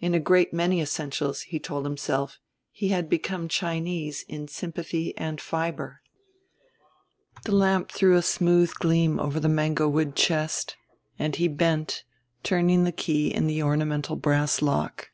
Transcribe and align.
In 0.00 0.14
a 0.14 0.20
great 0.20 0.54
many 0.54 0.80
essentials, 0.80 1.42
he 1.42 1.58
told 1.58 1.84
himself, 1.84 2.38
he 2.70 2.88
had 2.88 3.10
become 3.10 3.46
Chinese 3.46 4.22
in 4.26 4.48
sympathy 4.48 5.14
and 5.18 5.38
fiber. 5.38 6.00
The 7.44 7.52
lamp 7.54 7.92
threw 7.92 8.16
a 8.16 8.22
smooth 8.22 8.72
gleam 8.72 9.20
over 9.20 9.38
the 9.38 9.50
mango 9.50 9.86
wood 9.86 10.16
chest, 10.16 10.76
and 11.18 11.36
he 11.36 11.46
bent, 11.46 12.04
turning 12.42 12.84
the 12.84 12.90
key 12.90 13.34
in 13.34 13.46
the 13.48 13.62
ornamental 13.62 14.16
brass 14.16 14.62
lock. 14.62 15.10